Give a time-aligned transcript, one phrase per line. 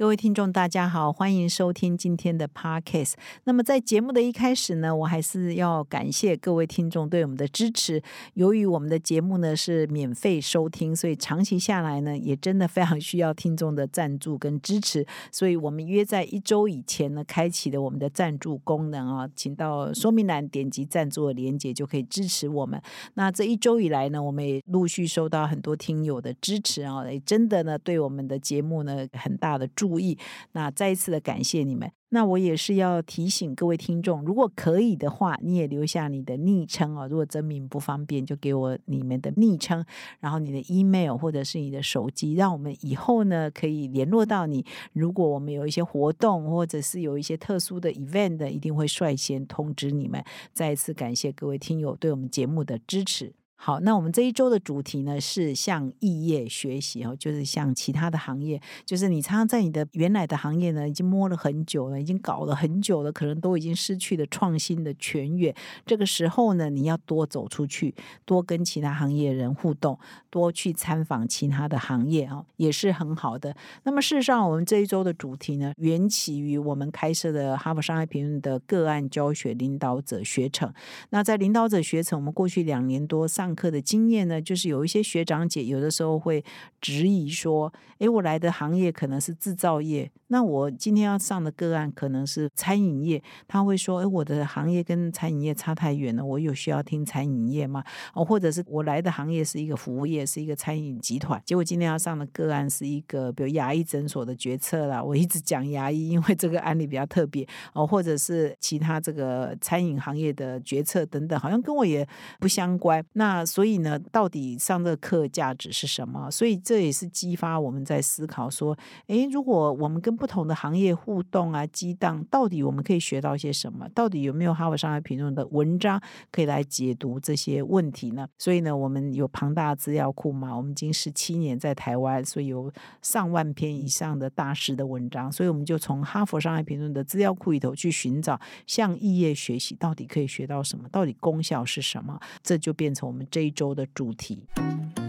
[0.00, 3.12] 各位听众，大家好，欢迎收听今天的 Podcast。
[3.44, 8.02] 那么在节目的一开始呢，我还是要感谢各位听众对我们的支持。
[8.32, 15.06] 由于我们的节目呢是免费收听，所以长期下来呢，也真的非常需要听众的赞助跟支持。
[15.30, 22.80] 所以我们约在一周以前呢，开启了我们的赞助功能啊，请到说明栏点击赞助的连接，就可以支持我们。
[23.12, 29.89] 那这一周以来呢，我们也陆续收到很多听友的支持啊，也真的呢，对我们的节目呢很大的助。
[29.90, 30.16] 注意，
[30.52, 31.90] 那再一次的感谢你们。
[32.12, 37.08] 那我也是要提醒各位听众，如果可以的话，你也留下你的昵称哦。
[37.08, 39.84] 如果真名不方便，就给我你们的昵称，
[40.20, 44.64] 然后你的 email 或者是你的手机，让我们以后呢可以联络到你。
[44.92, 50.24] 如果我们有一些活动，或者是有一些特殊的 event，一定会率先通知你们。
[50.52, 53.39] 再一次感谢各位听友对我们节目的支持。
[53.62, 65.54] 好，那我们这一周的主题呢是向异业学习哦，就是向其他的行业，就是你常常在你的原来的行业呢已经摸了很久了，已经搞了很久了，可能都已经失去了创新的泉源。
[65.84, 67.94] 这个时候呢，你要多走出去，
[68.24, 69.98] 多跟其他行业人互动，
[70.30, 73.54] 多去参访其他的行业啊，也是很好的。
[73.82, 80.72] 那么事实上，我们这一周的主题呢，缘起于我们开设的哈佛商业评论的个案教学领导者学程。
[81.10, 83.49] 那在领导者学程，我们过去两年多上。
[83.54, 86.44] 课的经验呢，就是有一些学长姐有的时候会
[86.80, 97.82] 质疑说：“诶，我来的行业可能是制造业，那我今天要上的个案可能是餐饮业。”他会说：“诶，我的行业跟餐饮业差太远了，我有需要听餐饮业吗？
[98.14, 105.02] 哦，或者是我来的行业是一个服务业，是一个餐饮集团，结果今天要上的个案是一个比如牙医诊所的决策啦。
[105.02, 112.06] 我一直讲牙医，因为这个案例比较特别哦，或者是其他这个餐饮行业的决策等等，好像跟我也
[112.38, 113.04] 不相关。
[113.14, 116.30] 那所以呢，到底上这课价值是什么？
[116.30, 123.88] 所以这也是激发我们在思考说，诶，如果我们跟不同的行业互动啊，激荡，到底我们可以学到些什么？
[123.94, 126.00] 到底有没有哈佛商业评论的文章
[126.32, 128.28] 可以来解读这些问题呢？
[128.36, 132.70] 所以呢，我们有庞大的资料库嘛，我们已经十七年在台湾，所以有
[133.00, 140.88] 上万篇以上的大师的文章，所以我们就从哈佛商业评论的资料库里头去寻找，向异业学习，到底可以学到什么？
[140.90, 142.20] 到底功效是什么？
[142.42, 143.26] 这就变成我们。
[143.30, 144.42] 这一周的主题，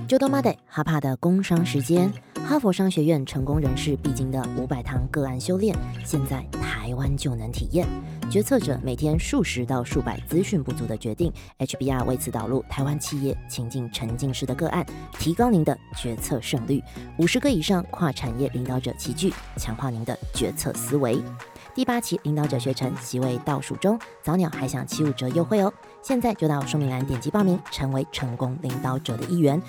[0.07, 2.13] 周多妈的哈帕的工商时间，
[2.45, 7.87] 哈佛商学院成功人士必经的五百堂个案修炼，现在台湾就能体验。
[8.29, 14.85] 决策者每天数十到数百资讯不足的决定，HBR 为此导入台湾企业情境沉浸式的个案，
[15.17, 16.79] 提高您的决策胜率。
[17.17, 21.19] 五十个以上跨产业领导者齐聚，强化您的决策思维。
[21.73, 25.73] 第八期领导者学程席位倒数中，早鸟还享七五折优惠哦！
[26.03, 29.61] 现在就到说明栏点击报名，成为成功领导者的一员。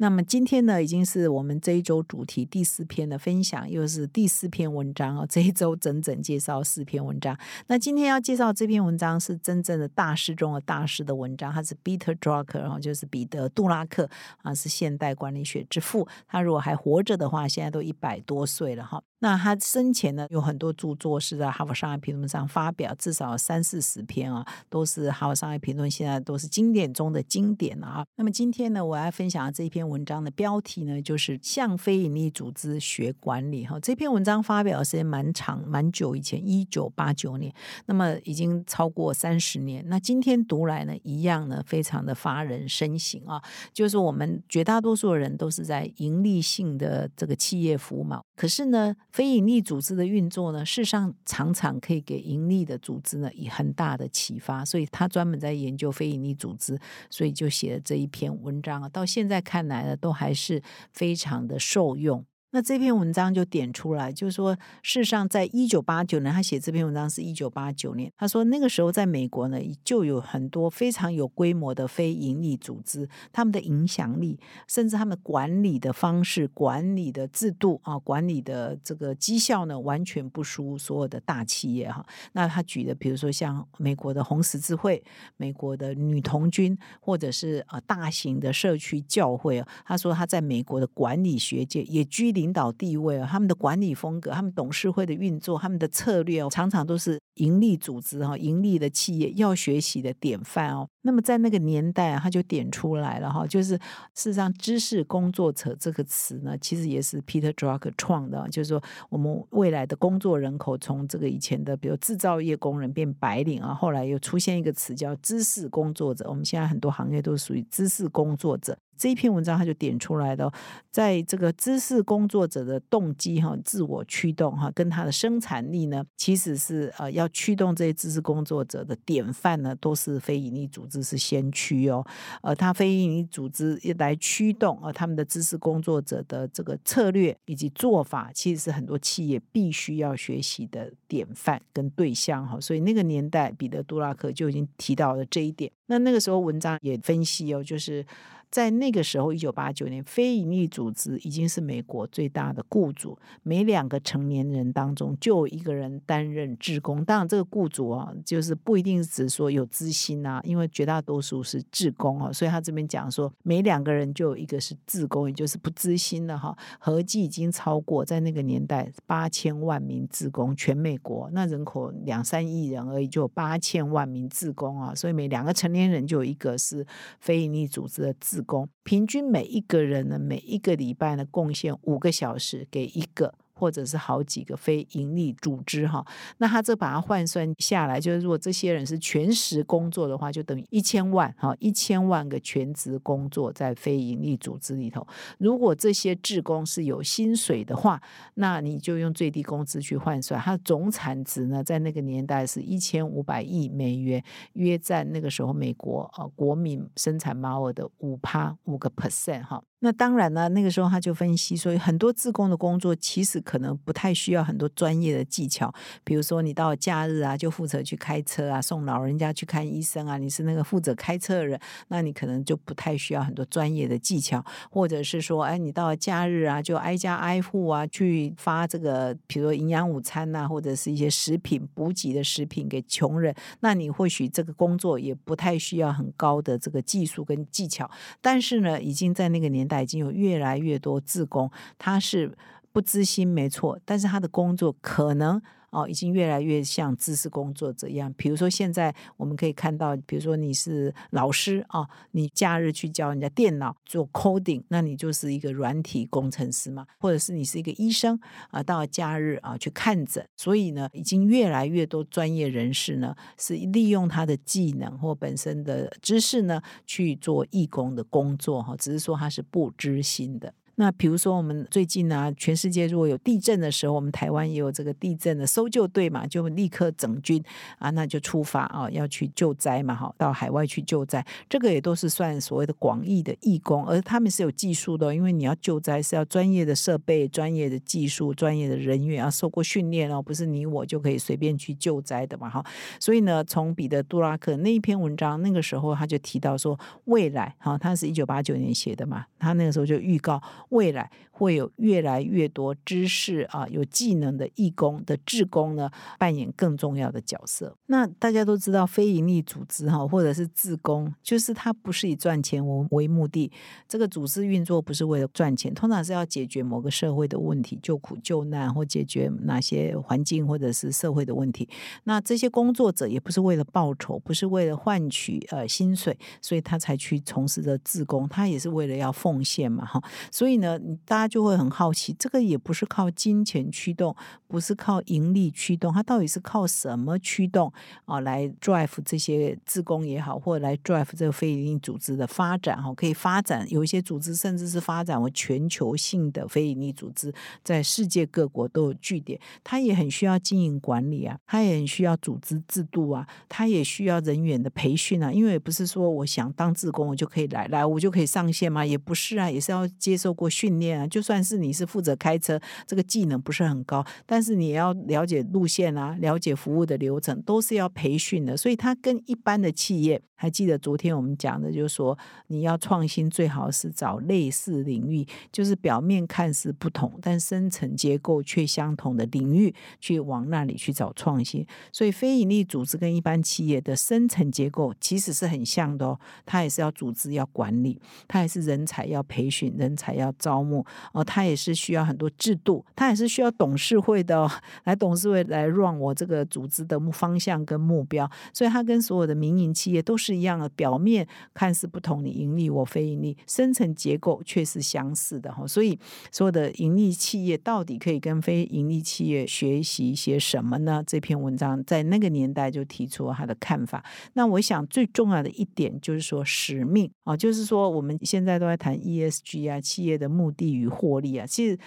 [0.00, 5.26] 那么今天呢，已经是我们这一周主题第四篇的分享，又是第四篇文章哦。
[5.28, 7.36] 这一周整整介绍四篇文章。
[7.66, 14.08] 那今天要介绍这篇文章是真正的大师中的大师的文章，他是 Peter Drucker，然后就是彼得·杜拉克
[14.42, 16.06] 啊，是现代管理学之父。
[16.28, 19.02] 他如果还活着的话，现在都一百多岁了哈。
[19.20, 28.04] 那他生前呢，有很多著作是在《哈佛商业评论》上发表，至少三四十篇啊，都是《哈佛商业评论》现在都是经典中的经典啊。
[28.16, 33.78] 那么今天呢，我要分享的这一篇文章的标题呢，就是向非营利组织学管理哈。
[33.80, 37.52] 这篇文章发表的时间蛮长，蛮久以前，一九八九年，
[37.86, 39.84] 那么已经超过三十年。
[39.88, 43.42] 那今天读来呢，一样呢，非常的发人深省啊。
[43.72, 48.94] 就是我们绝大多数人都是在盈利性的这个企业服务嘛，可是呢。
[49.10, 56.78] 非营利组织的运作呢，事实上常常可以给盈利的组织呢以很大的启发，所以他专门在研究非盈利组织，
[57.10, 58.88] 所以就写了这一篇文章啊。
[58.90, 60.62] 到现在看来呢，都还是
[60.92, 62.24] 非常的受用。
[62.50, 68.10] 那这篇文章就点出来，就是说，事实上，在一九八九年，他写这篇文章是一九八九年。
[68.16, 82.02] 他说，那个时候在美国呢，就有很多非常有规模的非营利组织，他们的影响力，甚至他们管理的方式、管理的制度啊、管理的这个绩效呢，完全不输所有的大企业哈。
[82.32, 85.04] 那他举的，比如说像美国的红十字会、
[85.36, 92.32] 美国的女童军，或者是呃大型的社区教会啊，他说他在美国的管理学界也居。
[92.38, 100.88] 领导地位啊，他们的管理风格、他们董事会的运作、他们的策略哦，常常都是盈利组织哈、盈利的企业要学习的典范哦。
[101.02, 103.80] 那么在那个年代啊，他就点出来了哈，就是事
[104.14, 118.78] 实上“知识工作者”这个词呢，其实也是 Peter Drucker 创的，就是说我们未来的工作人口从这个以前的比如制造业工人变白领啊，后来又出现一个词叫“知识工作者”，我们现在很多行业都属于知识工作者。
[118.98, 120.52] 这一篇文章他就点出来的，
[120.90, 132.04] 在这个知识工作者的动机哈，自我驱动哈，跟他的生产力呢，其实是呃要驱动这些知识工作者的典范呢，都是非营利组织是先驱哦，
[132.42, 145.70] 呃，他非营利组织来驱动呃他们的知识工作者的这个策略以及做法，其实是很多企业必须要学习的典范跟对象哈，所以那个年代彼得杜拉克就已经提到了这一点。
[145.86, 148.04] 那那个时候文章也分析哦，就是。
[148.50, 153.18] 在那个时候，一九八九年，非营利组织已经是美国最大的雇主。
[153.42, 157.04] 每两个成年人当中，就有一个人担任职工。
[157.04, 162.32] 当然，这个雇主啊，就是不一定只说有资薪啊，因为绝大多数是职工啊。
[162.32, 166.56] 所以他这边讲说，每两个人就有一个是职工，也就是不资薪的哈。
[166.78, 174.94] 合计已经超过在那个年代八千万名职工，全美国那人口两三亿人而已，就有八千万名职工啊。
[174.94, 176.86] 所以每两个成年人就有一个是
[177.20, 183.34] 非营利组织的职工平均每一个人呢，每一个礼拜呢，贡献五个小时给一个。
[183.58, 186.04] 或者是好几个非盈利组织哈，
[186.36, 195.04] 那他这把它换算下来，就是如果这些人是全时工作的话，就等于一千万哈，一千万个全职工作在非盈利组织里头。
[195.38, 198.00] 如果这些职工是有薪水的话，
[198.34, 204.22] 那你就用最低工资去换算，它总产值呢，在那个年代是一千五百亿美元，
[204.52, 209.60] 约占那个时候美国啊国民生产毛额的五趴五个 percent 哈。
[209.80, 215.72] 那当然呢，那个时候他就分析说，很多自工的工作其实可能不太需要很多专业的技巧，
[216.02, 237.88] 比如说你到假日啊，就负责去开车啊，送老人家去看医生啊，你是那个负责开车的人，那你可能就不太需要很多专业的技巧，或者是说，哎，你到假日啊，就挨家挨户啊去发这个，比如说营养午餐呐，或者是一些食品补给的食品给穷人，那你或许这个工作也不太需要很高的这个技术跟技巧，
[238.20, 239.67] 但是呢，已经在那个年。
[239.68, 242.34] 代已经有越来越多自工，他是
[242.72, 245.40] 不知心没错，但是他的工作可能。
[245.70, 248.12] 哦，已经越来越像知识工作者一样。
[248.16, 256.86] 比如说，现在我们可以看到，比如说你是老师啊，你假日去教人家电脑做 coding，那你就是一个软体工程师嘛。
[256.98, 258.18] 或者是你是一个医生
[258.50, 260.26] 啊，到假日啊去看诊。
[260.36, 268.74] 所以呢，已经越来越多专业人士呢，是利用他的技能或本身的知识呢去做义工的工作哈。
[268.76, 270.52] 只是说他是不知心的。
[270.80, 277.42] 那比如说，我们最近呢，全世界如果有地震的时候，我们台湾也有这个地震的搜救队嘛，就立刻整军
[277.78, 292.64] 啊，那就出发啊，要去救灾嘛，哈，到海外去救灾，这个也都是算所谓的广义的义工，而他们是有技术的，因为你要救灾是要专业的设备、专业的技术、专业的人员要受过训练哦，不是你我就可以随便去救灾的嘛，哈。
[293.00, 300.40] 所以呢，从彼得·杜拉克那一篇文章，那个时候他就提到说，未来哈，他是一九八九年写的嘛，他那个时候就预告。
[300.70, 307.76] 未来会有越来越多知识啊、有技能的义工的志工呢，扮演更重要的角色。
[307.86, 313.50] 那大家都知道，非营利组织哈，或者是自工，就是它不是以赚钱为为目的。
[313.86, 321.68] 这个组织运作不是为了赚钱，通常是要解决某个社会的问题，救苦救难或解决哪些环境或者是社会的问题。
[322.04, 330.02] 那这些工作者也不是为了报酬，不是为了换取呃薪水，所以他才去从事的自工，他也是为了要奉献嘛哈。
[330.30, 330.78] 所以呢。
[331.04, 334.14] 大家就会很好奇，这个也不是靠金钱驱动，
[334.46, 337.72] 不是靠盈利驱动，它到底是靠什么驱动
[338.04, 338.20] 啊？
[338.20, 342.92] 来 drive 这些自工也好，或者来 drive 这个非营利组织的发展哈？
[342.94, 349.40] 可以发展有一些组织，甚至是发展为全球性的非营利组织，在世界各国都有据点。
[349.64, 355.32] 它也很需要经营管理啊，它也很需要组织制度啊，它也需要人员的培训啊。
[355.32, 358.84] 因为不是说我想当自工我就可以来，来我就可以上线吗？
[358.84, 360.78] 也不是啊，也是要接受过训。
[360.78, 368.56] 练啊，就算是你是负责开车，这个技能不是很高，但是你要了解路线啊，了解服务的流程，都是要培训的。
[368.56, 372.16] 所以它跟一般的企业还记得昨天我们讲的，就是说
[372.46, 381.66] 你要创新，最好是找类似领域，就是表面看似不同，但深层结构却相同的领域，去往那里去找创新。
[381.92, 386.20] 所以，非营利组织跟一般企业的深层结构其实是很像的哦。
[386.46, 394.48] 它也是要组织、要管理，它也是人才要培训、人才要招募哦，它也是需要很多制度，它也是需要董事会的哦
[394.84, 398.30] 来董事会来 run 我这个组织的方向跟目标。
[398.54, 400.27] 所以，它跟所有的民营企业都是。
[400.28, 405.66] 是一样的，表面看似不同，你盈利我非盈利，深层结构却是相似的哈。
[405.66, 405.98] 所以，
[406.30, 411.02] 所有的盈利企业到底可以跟非盈利企业学习一些什么呢？
[411.06, 414.04] 这篇文章在那个年代就提出了他的看法。
[414.34, 421.78] 那我想最重要的一点就是说使命啊，就是说我们现在都在谈 ESG 啊，企业的目的与获利啊，其实。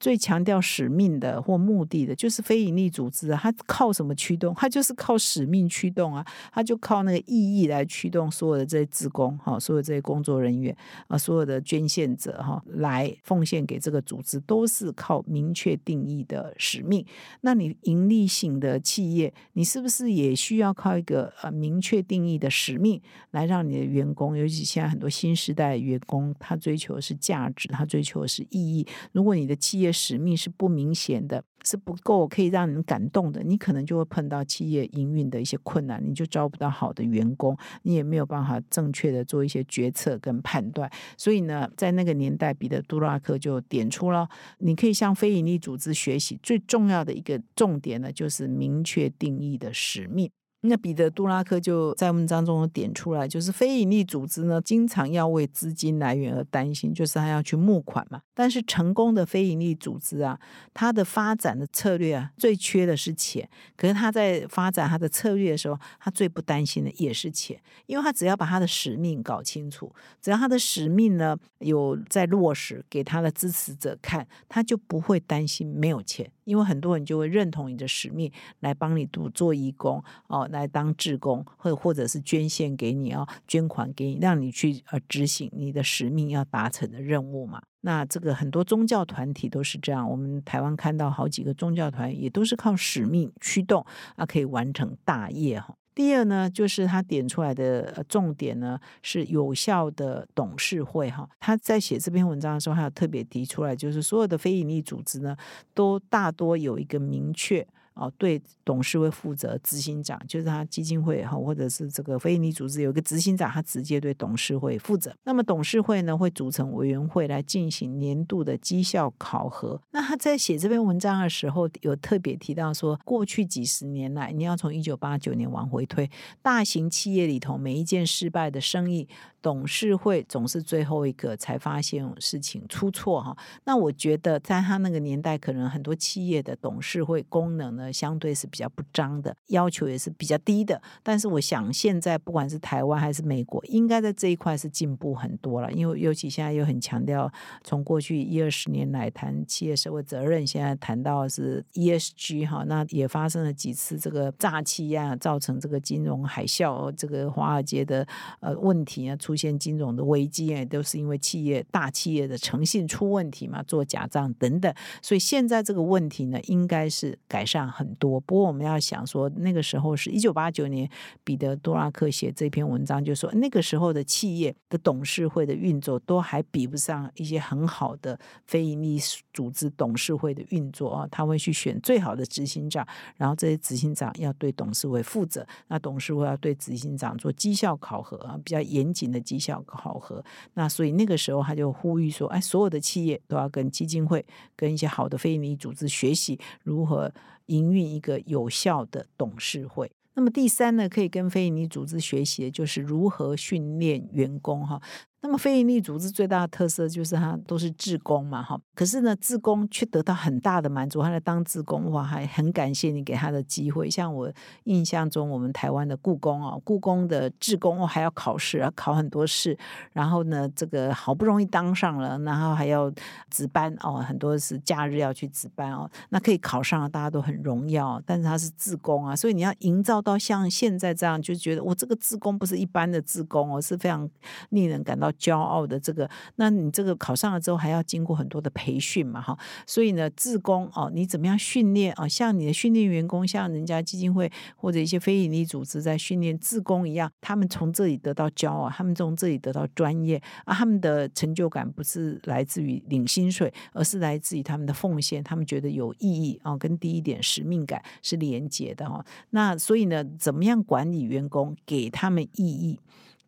[0.00, 3.38] 最强调使命的或目的的，就是非营利组织啊。
[3.40, 4.54] 它靠什么驱动？
[4.54, 6.26] 它就是靠使命驱动啊。
[6.52, 10.74] 它就靠那个意义来驱动所有的这些职工哈，所有这些工作人员
[11.06, 17.04] 啊，所有的捐献者哈，来奉献给这个组织，都是靠明确定义的使命。
[17.42, 22.98] 那你盈利型的企业，你是不是也需要靠一个呃明确定义的使命，
[23.32, 28.86] 来让你的员工，尤其现在很多新时代的员工，他追求的是价值，他追求的是意义。
[29.12, 40.90] 如果你的企业，使命是不明显的，是不够可以让人感动的，你可能就会碰到企业营运的一些困难，你就招不到好的员工，你也没有办法正确的做一些决策跟判断。
[41.16, 44.28] 所以呢，在那个年代，彼得·杜拉克就点出了，
[44.58, 50.30] 你可以向非营利组织学习最重要的一个重点呢，就是明确定义的使命。
[50.62, 58.20] 那彼得·杜拉克就在文章中点出来，就是非营利组织呢，经常要为资金来源而担心，就是他要去募款嘛。
[58.34, 60.38] 但是成功的非营利组织啊，
[60.74, 63.48] 它的发展的策略啊，最缺的是钱。
[63.76, 69.90] 可是他在发展他的策略的时候，他最不担心的也是钱，因为他只要把他的使命搞清楚，
[70.20, 76.30] 只要他的使命呢有在落实给他的支持者看，他就不会担心没有钱。
[76.50, 87.62] 因为很多人就会认同你的使命，来帮你做做义工哦，来当志工，或或者是捐献给你哦，捐款给你，让你去呃执行你的使命要达成的任务嘛。
[87.82, 95.76] 那这个很多宗教团体都是这样，我们台湾看到好几个宗教团也都是靠使命驱动啊，可以完成大业哈。
[96.00, 101.28] 第二呢，就是他点出来的重点呢，是有效的董事会哈。
[101.38, 105.36] 他在写这篇文章的时候，还有特别提出来，就是所有的非营利组织呢，
[105.74, 107.66] 都大多有一个明确。
[108.00, 115.14] 哦，对董事会负责，执行长就是他基金会哈，或者是这个非营利组织有一个执行长，他直接对董事会负责。
[115.24, 119.78] 那么董事会呢，会组成委员会来进行年度的绩效考核。
[119.90, 129.06] 那他在写这篇文章的时候，有特别提到说，过去几十年来，你要从一九八九年往回推，大型企业里头每一件失败的生意。
[129.42, 140.80] 董事会总是最后一个才发现事情出错哈，那我觉得在他那个年代，可能很多企业的董事会功能呢，相对是比较不彰的，要求也是比较低的。
[141.02, 147.32] 但是我想现在不管是台湾还是美国，应该在这一块是进步很多了，因为尤其现在又很强调
[147.64, 158.06] 从过去一二十年来谈企业社会责任，现在谈到是 ESG 哈，那也发生了几次这个诈欺啊，造成这个金融海啸，这个华尔街的
[158.40, 159.16] 呃问题啊。
[159.30, 164.74] 出现金融的危机，哎，都是因为企业大企业的诚信出问题嘛，做假账等等。
[165.00, 168.18] 所以现在这个问题呢，应该是改善很多。
[168.18, 170.90] 不过我们要想说，那个时候是一九八九年，
[171.22, 178.18] 彼得·多拉克写这篇文章，就说那个时候的企业的董事会的运作都还比不上一些很好的
[178.48, 178.98] 非营利
[179.32, 181.08] 组织董事会的运作啊。
[181.08, 182.84] 他会去选最好的执行长，
[183.16, 189.19] 然后这些执行长要对董事会负责，那董事会要对执行长做绩效考核啊，比较严谨的。
[189.20, 190.24] 绩效考核，
[190.54, 194.24] 那所以那个时候他就呼吁说：“哎，所有的企业都要跟基金会、
[194.56, 197.12] 跟一些好的非营利组织学习如何
[197.46, 204.80] 营运一个有效的董事会。”那么第三呢，可以跟非营利组织学习的就是如何训练员工哈。
[205.22, 208.58] 那么非营利组织最大的特色就是它都是自工嘛，哈。
[208.74, 211.02] 可是呢，自工却得到很大的满足。
[211.02, 213.90] 他来当自工，哇，还很感谢你给他的机会。
[213.90, 214.32] 像我
[214.64, 219.56] 印象中，我们台湾的故宫哦，故宫的自工哦还要考试，要考很多试。
[219.92, 222.90] 然后呢，这个好不容易当上了，然后还要
[223.28, 225.86] 值班哦，很多是假日要去值班哦。
[226.08, 228.02] 那可以考上了，大家都很荣耀。
[228.06, 234.08] 但是他是自工啊，所以你要营造到像现在这样，就觉得我这个自工不是一般的自工哦，是非常
[234.48, 235.09] 令人感到。
[235.12, 242.06] 骄傲的这个，那你这个考上了之后还要经过很多的培训嘛，哈，所以呢，自工哦，你怎么样训练啊？
[242.06, 259.04] 像你的训练员工，像人家基金会或者一些非营利组织在训练自工一样，他们从这里得到骄傲，他们从这里得到专业啊，他们的成就感不是来自于领薪水，而是来自于他们的奉献，他们觉得有意义啊，跟第一点使命感是连结的哈。
[259.30, 262.78] 那所以呢，怎么样管理员工，给他们意义？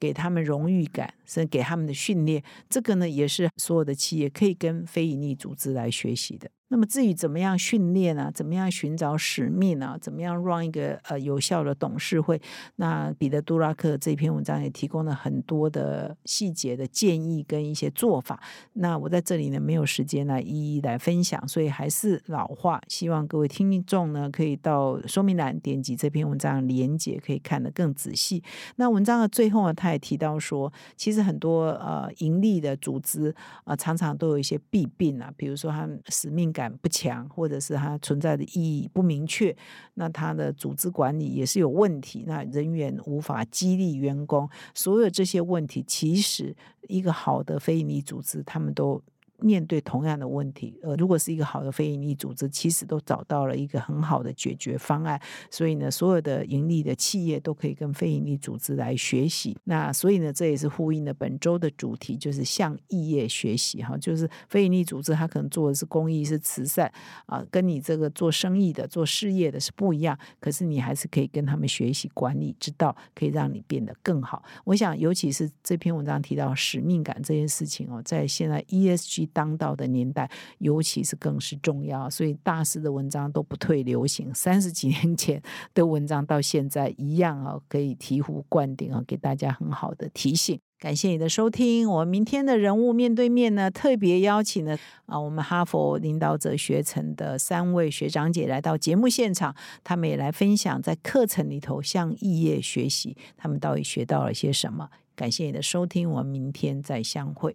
[0.02, 6.50] 给他们荣誉感，甚至给他们的训练，这个呢也是所有的企业可以跟非营利组织来学习的。
[6.73, 12.41] 那么至于怎么样训练啊，怎么样寻找使命啊，怎么样让一个呃有效的董事会？
[12.76, 18.43] 那彼得·杜拉克这篇文章也提供了很多的细节的建议跟一些做法。
[18.73, 28.43] 那我在这里呢没有时间来一一来分享，所以还是老话，希望各位听众呢可以到说明栏点击这篇文章连接，可以看得更仔细。
[28.76, 36.62] 那文章的最后呢，他也提到说，其实很多呃盈利的组织啊，常常都有一些弊病啊，比如说他们使命感。
[36.71, 39.57] 不强，或者是它存在的意义不明确，
[39.95, 46.54] 那它的组织管理也是有问题，那人员无法激励员工，所有这些问题，其实
[46.88, 49.02] 一个好的非营利组织，他们都。
[49.43, 55.21] 面对同样的问题，呃，如果是一个好的非营利组织，其实都找到了一个很好的解决方案。
[55.51, 59.57] 所以呢，所有的盈利的企业都可以跟非营利组织来学习。
[59.65, 63.97] 那所以呢，这也是呼应了本周的主题，就是向异业学习哈。
[63.99, 66.93] 就是非营利组织，它可能做的是公益、是慈善
[67.27, 70.17] 啊，跟你这个做生意的、做事业的是不一样。
[70.39, 74.43] 可是你还是可以跟他们学习管理之道，可以让你变得更好。
[74.65, 79.31] 我想，尤其是这篇文章提到使命感这件事情哦，在现在 ESG。
[79.33, 84.33] 当道的年代，尤其是更是重要，所以大师的文章都不退流行。
[84.35, 85.43] 三十几年前
[85.75, 90.59] 的文章到现在一样啊，可以醍醐灌顶啊，给大家很好的提醒。
[90.79, 104.89] 感谢你的收听，我们明天的人物面对面呢，特别邀请了啊，我们哈佛领导者学程的三位学长姐来到节目现场，他们也来分享在课程里头向异业学习，他们到底学到了些什么。
[105.15, 107.55] 感谢你的收听，我们明天再相会。